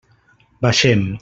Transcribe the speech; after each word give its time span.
Baixem. 0.65 1.05